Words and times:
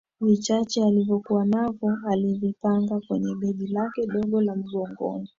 Vichache 0.21 0.83
alivyokuwa 0.85 1.45
navyo 1.45 1.97
alivipanga 2.11 2.99
kwenye 3.07 3.35
begi 3.35 3.67
lake 3.67 4.07
dogo 4.07 4.41
la 4.41 4.55
mgongoni 4.55 5.29